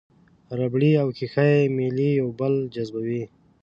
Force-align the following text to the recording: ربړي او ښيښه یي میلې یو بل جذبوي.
ربړي 0.59 0.91
او 1.01 1.07
ښيښه 1.17 1.45
یي 1.55 1.63
میلې 1.77 2.09
یو 2.19 2.29
بل 2.39 2.53
جذبوي. 2.73 3.23